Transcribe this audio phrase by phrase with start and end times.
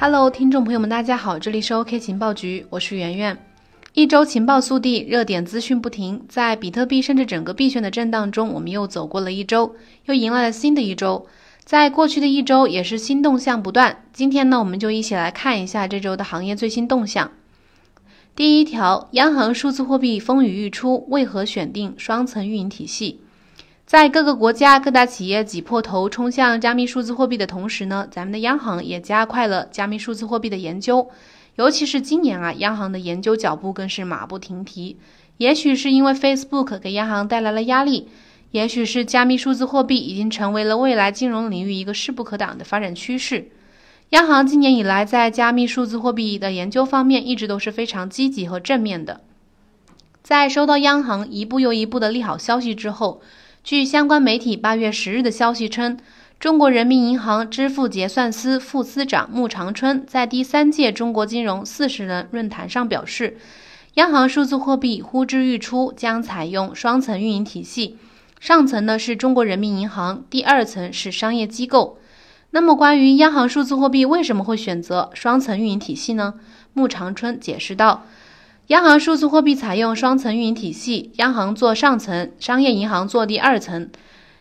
[0.00, 3.36] Hello，听众朋友们，大家好，这里是 OK 情报局，我是圆圆。
[3.94, 6.24] 一周情报速递，热点资讯不停。
[6.28, 9.74] 在比特币甚至整个币圈的震荡中，我们又走过了一周，
[10.04, 11.26] 又迎来了新的一周。
[11.64, 14.04] 在过去的一周，也是新动向不断。
[14.12, 17.32] 今天呢，我们就一起来看一下这周的行业最新动向。
[18.36, 23.20] 第一条，央行数字货币风雨欲出，为何选定双层运营体系？
[23.88, 31.08] 在各个国家各大企业挤破头冲向加密数字货币的同时呢，咱们的央行也加快了加密数字货币的研究。
[31.56, 34.98] 尤其是今年啊，央行的研究脚步更是马不停蹄。
[35.38, 38.08] 也许是因为 Facebook 给央行带来了压力，
[38.50, 43.48] 也许是加密数字货币已经成为了未来金融领域一个势不可挡的发展趋势。
[44.10, 49.22] 央行今年以来在加密数字货币的研究方面一直都是非常积极和正面的。
[50.22, 53.22] 在收到央行一步又一步的利好消息之后，
[53.68, 55.98] 据相关媒体八月十日的消息称，
[56.40, 63.36] 中国人民银行支付结算司副司长穆长春在第三届中国金融四十人论坛上表示，
[63.96, 67.98] 央行数字货币呼之欲出，将采用双层运营体系，
[68.40, 71.98] 上层呢是中国人民银行，第二层是商业机构。
[72.52, 76.36] 那么，关于央行数字货币为什么会选择双层运营体系呢？
[76.72, 78.06] 穆长春解释道
[78.68, 83.88] ：“央行数字货币采用双层运营体系，央行做上层，商业银行做第二层。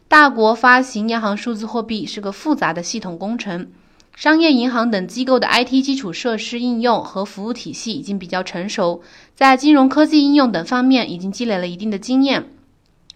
[0.09, 3.69] 大国发行央行数字货币是个复杂的系统工程，
[4.17, 9.01] 商业银行等机构的 IT 基础设施应用和服务体系已经比较成熟，
[9.33, 12.49] 在金融科技应用等方面已经积累了一定的经验。”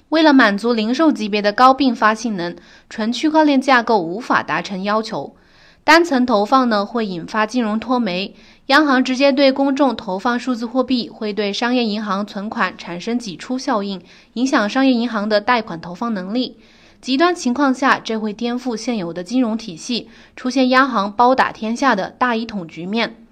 [0.08, 2.56] 为了满足零售级别的高并发性能，
[2.90, 5.36] 纯区块链架构无法达成要求。
[5.84, 8.36] 单层投放呢会引发金融脱媒，
[8.68, 14.02] 央行直接对公众投放数字货币，会对商业银行存款产生挤出效应，
[14.34, 16.58] 影响商业银行的贷款投放能力。
[17.02, 23.26] 极端情况下，这会颠覆现有的金融体系，出现央行包打天下的大一统局面。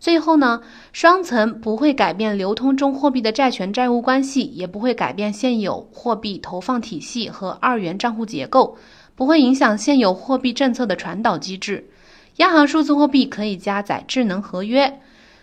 [0.00, 0.60] 最后呢，
[0.92, 8.76] 双层不会改变流通中货币的债权债务关系，也不会改变现有货币投放体系和二元账户结构，
[9.14, 11.88] 不会影响现有货币政策的传导机制。
[12.36, 15.00] 央行数字货币可以加载智能合约。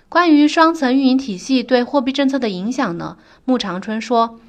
[0.10, 3.18] 关于双层运营体系对货币政策的影响呢？
[3.46, 4.40] 穆长春说。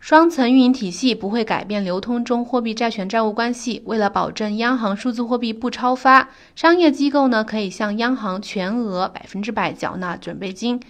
[0.00, 3.82] 双层运营体系不会改变流通中货币债权债务关系。
[3.84, 10.80] 为了保证央行数字货币不超发，商业机构呢可以向央行全额百分之百缴纳准备金。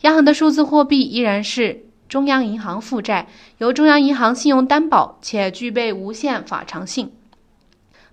[0.00, 3.28] 央行的数字货币依然是中央银行负债，
[3.58, 7.12] 由中央银行信用担保，且具备无限法偿性。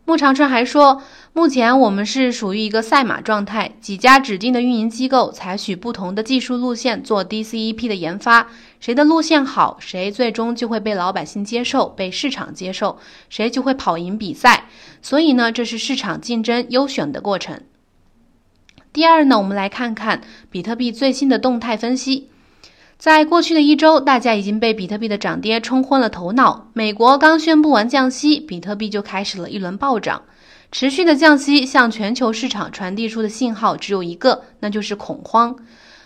[0.06, 8.50] 穆长春还说，目前我们是属于一个赛马状态，几家指定的运营机构采取不同的技术路线做 DCEP 的研发，
[8.82, 13.00] 谁的路线好，谁最终就会被老百姓接受，被市场接受，
[13.30, 14.66] 谁就会跑赢比赛。
[15.02, 17.62] 所以呢，这是市场竞争优选的过程。
[18.92, 20.22] 第二呢，我们来看看
[20.52, 22.30] 比特币最新的动态分析。
[23.04, 26.70] 在过去的一周，大家已经被比特币的涨跌冲昏了头脑。
[26.72, 30.22] 美国刚宣布完降息，比特币就开始了一轮暴涨。
[30.72, 35.54] 持续的降息向全球市场传递出的信号只有一个，那就是恐慌。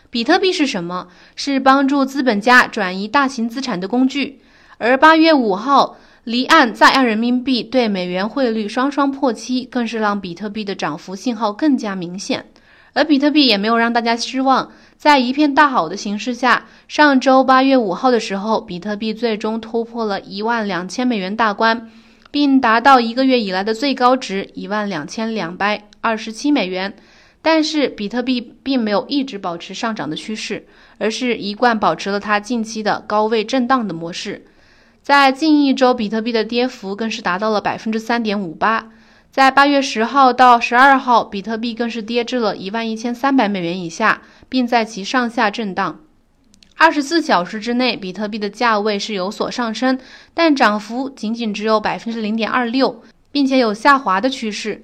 [0.09, 1.09] 比特币是什么？
[1.35, 4.41] 是帮助资本家转移大型资产的工具。
[4.79, 12.43] 而八月五号离岸在岸人民币对美元汇率双双破七，更是让比特币的涨幅信号更加明显。
[12.97, 14.71] 而比特币也没有让大家失望。
[14.97, 21.91] 在一片大好的形势下，上周八月五号的时候，比特币最终突破了一万两千美元大关，
[22.31, 26.95] 并达到一个月以来的最高值一万两千两百二十七美元。
[27.43, 30.65] 但是，比特币并没有一直保持上涨的趋势，
[30.97, 34.47] 而是一贯保持了它近期的高位震荡的模式。
[35.03, 38.89] 在近一周，比特币的跌幅更是达到了百分之三点五八。
[39.37, 45.99] 在八月十号到十二号，比特币更是跌至了一万一千三百美元以下，并在其上下震荡。
[46.75, 49.99] 二十四小时之内，比特币的价位是有所上升，
[50.33, 54.81] 但涨幅仅仅只有百分之零点二六，并且有下滑的趋势。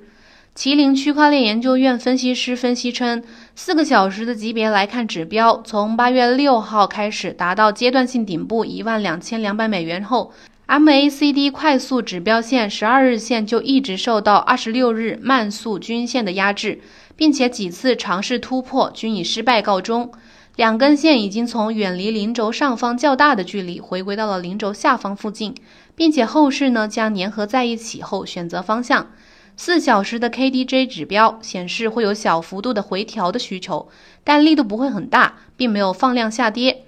[0.56, 3.24] 麒麟区块链研究院分析师分析称，
[3.56, 10.32] 四个小时的级别来看，指标从八月六号开始达到阶段性顶部一万两千两百美元后。
[10.80, 16.82] MACD 快速指标线十二日线就一直受到二十六日慢速均线的压制，
[17.16, 20.12] 并且几次尝试突破均以失败告终。
[20.56, 25.54] 两根线已经从远离零轴上方较大的距离回归到了零轴下方附近，
[25.96, 29.12] 并且后市呢将粘合在一起后选择方向。
[29.56, 33.90] 四小时的 KDJ 指标显示会有小幅度的回调的需求，
[34.24, 36.86] 但力度不会很大，并没有放量下跌。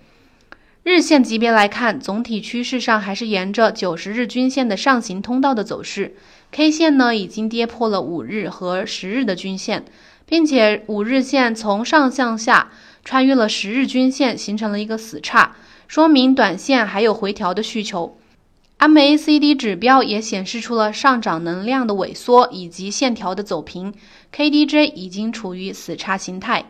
[0.86, 6.16] 日线级别来看，总体趋势上还是沿着九十日均线的上行通道的走势。
[6.52, 9.84] K 线呢，已经跌破了五日和十日的均线，
[10.28, 12.70] 并且五日线从上向下
[13.04, 15.56] 穿越了十日均线，形成了一个死叉，
[15.88, 18.20] 说明短线还有回调的需求。
[18.78, 23.92] MACD 指标也显示出了上涨能量的萎缩以及线条的走平
[24.32, 26.66] ，KDJ 已经处于死叉形态。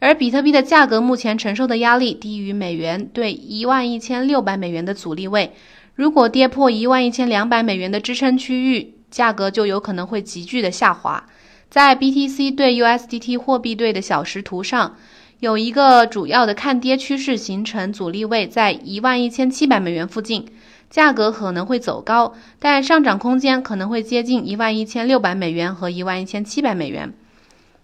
[0.00, 5.52] 而比特币的价格目前承受的压力低于美元对一万一千六百美元的阻力位，
[5.94, 11.26] 如果跌破一万一千两百美元的支撑区域，价格就有可能会急剧的下滑。
[11.68, 14.96] 在 BTC 对 USDT 货币对的小时图上，
[15.38, 20.46] 有一个主要的看跌趋势形成阻力位在一万一千七百美元附近，
[20.88, 27.12] 价格可能会走高，但上涨空间可能会接近一万一千六百美元和一万一千七百美元。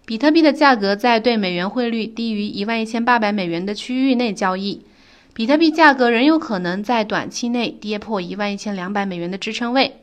[0.06, 4.86] 比特币的价格在对美元汇率低于一万一千八百美元的区域内交易，
[5.34, 9.96] 比特币价格仍有可能在短期内跌破一万一千两百美元的支撑位。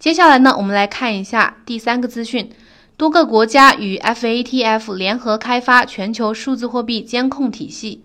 [0.00, 2.50] 接下来呢，我们来看一下第三个资讯：
[2.96, 8.02] 多个国家与 FATF 联合开发全球数字货币监控体系。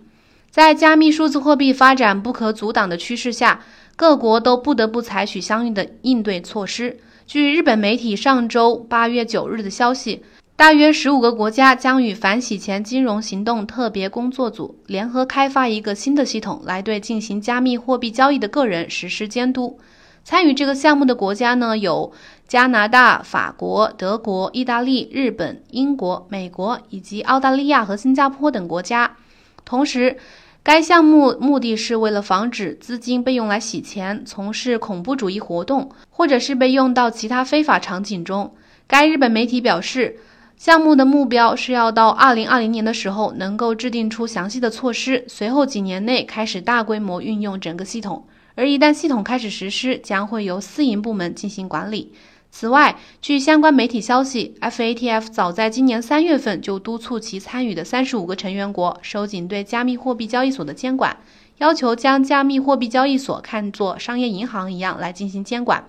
[0.48, 3.64] 在加密数字货币发展不可阻挡的趋势下，
[3.96, 7.00] 各国都不得不采取相应的应对措施。
[7.26, 10.22] 据日本媒体上周八月九日的消息。
[10.56, 19.78] 大约十五个国家将与反洗钱金融行动特别工作组联合开发一个新的系统，来对进行加密货币交易的个人实施监督。
[20.22, 22.12] 参与这个项目的国家呢，有
[22.46, 29.16] 加拿大、法国、德国、意大利、日本、英国、美国以及澳大利亚和新加坡等国家。
[29.64, 30.16] 同时，
[30.62, 38.54] 该项目目的是为了防止资金被用来洗钱、从事恐怖主义活动，或者是被用到其他非法场景中。
[38.86, 40.16] 该日本媒体表示。
[40.64, 48.26] 项目的目标是要到二零二零年的时候能够制定出详细的措施，随后几年内开始大规模运用整个系统。
[48.54, 52.14] 而一旦系统开始实施，将会由私营部门进行管理。
[52.50, 61.18] 此外，据相关媒体消息，FATF 早在今年三月份就督促其参与的三十五个成员国收紧对加密货币交易所的监管，
[61.58, 65.84] 要求将加密货币交易所看作商业银行一样来进行监管。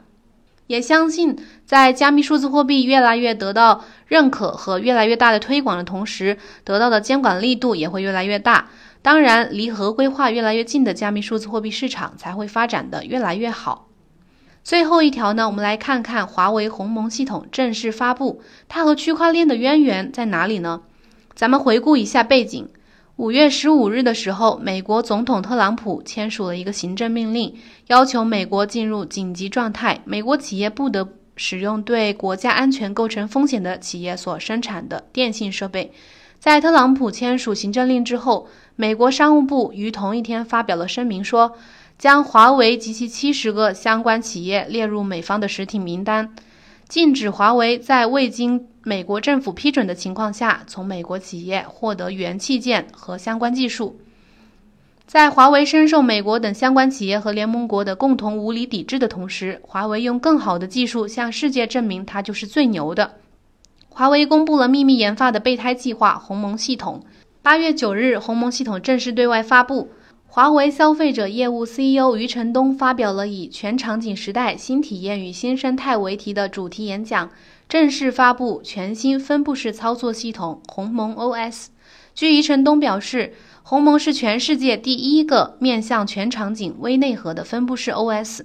[0.67, 8.69] 也相信，在加密数字货币越来越得到认可和越来越大的推广的同时，得到的监管力度也会越来越大。
[9.01, 13.87] 当然，离合规化越来越近的加密数字货币市场才会发展的越来越好。
[14.63, 20.81] 最后一条呢，我们来看看华为鸿蒙系统正式发布，它和区块链的渊源在哪里呢？
[21.35, 22.67] 咱们回顾一下背景。
[23.17, 27.55] 五月十五日的时候，美国总统特朗普签署了一个行政命令，
[27.87, 31.07] 要求美国进入紧急状态，美国企业不得
[31.37, 35.93] 使用对国家安全构成风险的企业所生产的电信设备。
[36.39, 41.53] 在特朗普签署行政令之后，美国商务部于同一天发表了声明，说
[41.97, 46.35] 将华为及其七十个相关企业列入美方的实体名单。
[46.89, 53.99] 禁止华为在未经美国政府批准的情况下，从美国企业获得元器件和相关技术。
[55.07, 63.15] 在华为深受美国等相关企业和联盟国的共同无理抵制的同时，华为用更好的技术向世界证明它就是最牛的。
[63.89, 67.03] 华为公布了秘密研发的备胎计划——鸿蒙系统。
[67.41, 69.89] 八月九日，鸿蒙系统正式对外发布。
[70.27, 77.31] 华为消费者业务 CEO 余承东发表了以“全场景时代新体验与新生态”为题的主题演讲，
[77.67, 81.67] 正式发布全新分布式操作系统鸿蒙 OS。
[82.13, 88.41] 据余承东表示，鸿蒙是全世界第一个面向全场景微内核的分布式 OS。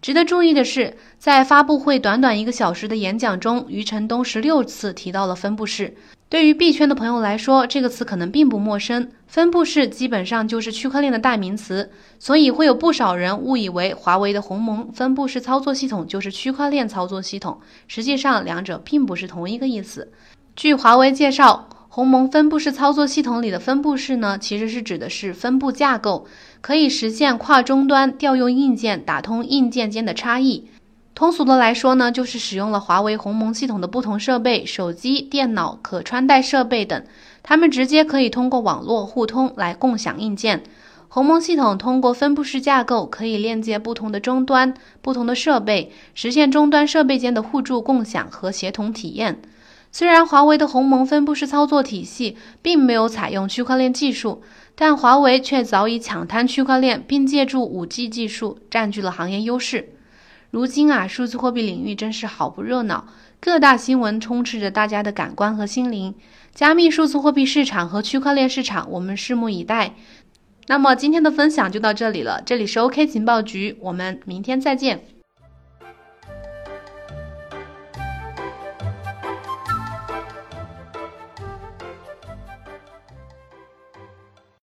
[0.00, 5.96] 值得注意的是，在发布会短短一个小时的演讲中，余承东十六次提到了分布式。
[6.30, 9.08] 对于币圈的朋友来说，这个词可能并不陌生。
[9.26, 17.60] 分布式基本上就是区块链的代名词，所以会有不少人误以为华为的鸿蒙分布式操作系统就是区块链操作系统。
[17.86, 20.12] 实际上，两者并不是同一个意思。
[20.54, 26.26] 据华为介绍，鸿蒙分布式操作系统里的分布式呢，其实是指的是分布架构，
[26.60, 30.68] 可以实现跨终端调用硬件，打通硬件间的差异。
[31.18, 37.04] 通俗的来说呢，就是使用了华为鸿蒙系统的不同设备，手机、电脑、可穿戴设备等，
[37.42, 40.62] 它们直接可以通过网络互通来共享硬件。
[41.08, 44.72] 鸿蒙系统通过分布式架构，可以链接不同的终端、
[45.02, 49.42] 不同的设备，实现终端设备间的互助共享和协同体验。
[49.90, 54.42] 虽然华为的鸿蒙分布式操作体系并没有采用区块链技术，
[54.76, 59.94] 但华为却早已抢滩区块链，并借助 5G 技术占据了行业优势。
[60.50, 63.06] 如今啊，数字货币领域真是好不热闹，
[63.38, 66.14] 各大新闻充斥着大家的感官和心灵。
[66.54, 69.94] 加密数字货币市场和区块链市场，我们拭目以待。
[70.66, 75.17] 那么今天的分享就到这里了，这里是 OK 情报局，我们明天再见。